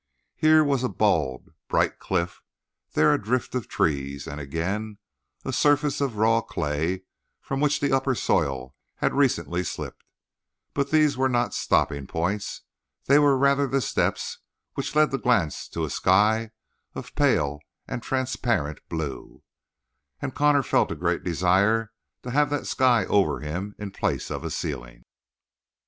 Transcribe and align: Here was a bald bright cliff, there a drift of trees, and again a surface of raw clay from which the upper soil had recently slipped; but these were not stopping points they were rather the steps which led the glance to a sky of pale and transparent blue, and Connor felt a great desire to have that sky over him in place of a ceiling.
Here 0.35 0.63
was 0.63 0.83
a 0.83 0.89
bald 0.89 1.49
bright 1.67 1.99
cliff, 1.99 2.41
there 2.93 3.13
a 3.13 3.21
drift 3.21 3.53
of 3.53 3.67
trees, 3.67 4.25
and 4.27 4.41
again 4.41 4.97
a 5.45 5.53
surface 5.53 6.01
of 6.01 6.17
raw 6.17 6.41
clay 6.41 7.03
from 7.39 7.59
which 7.59 7.79
the 7.79 7.95
upper 7.95 8.15
soil 8.15 8.73
had 8.95 9.13
recently 9.13 9.63
slipped; 9.63 10.03
but 10.73 10.89
these 10.89 11.17
were 11.17 11.29
not 11.29 11.53
stopping 11.53 12.07
points 12.07 12.63
they 13.05 13.19
were 13.19 13.37
rather 13.37 13.67
the 13.67 13.79
steps 13.79 14.39
which 14.73 14.95
led 14.95 15.11
the 15.11 15.19
glance 15.19 15.67
to 15.69 15.85
a 15.85 15.89
sky 15.91 16.49
of 16.95 17.13
pale 17.13 17.59
and 17.87 18.01
transparent 18.01 18.79
blue, 18.89 19.43
and 20.19 20.33
Connor 20.33 20.63
felt 20.63 20.89
a 20.91 20.95
great 20.95 21.23
desire 21.23 21.91
to 22.23 22.31
have 22.31 22.49
that 22.49 22.65
sky 22.65 23.05
over 23.05 23.41
him 23.41 23.75
in 23.77 23.91
place 23.91 24.31
of 24.31 24.43
a 24.43 24.49
ceiling. 24.49 25.03